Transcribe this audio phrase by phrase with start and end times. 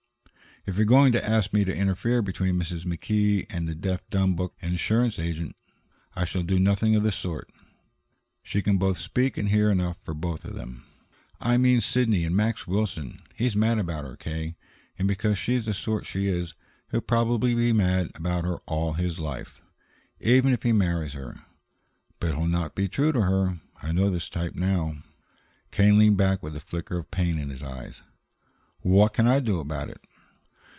[0.63, 2.85] "If you're going to ask me to interfere between Mrs.
[2.85, 5.55] McKee and the deaf and dumb book and insurance agent,
[6.15, 7.51] I shall do nothing of the sort.
[8.43, 10.83] She can both speak and hear enough for both of them."
[11.39, 13.23] "I mean Sidney and Max Wilson.
[13.33, 14.55] He's mad about her, K.;
[14.99, 16.53] and, because she's the sort she is,
[16.91, 19.63] he'll probably be mad about her all his life,
[20.19, 21.39] even if he marries her.
[22.19, 25.01] But he'll not be true to her; I know the type now."
[25.71, 25.91] K.
[25.91, 28.03] leaned back with a flicker of pain in his eyes.
[28.83, 29.99] "What can I do about it?"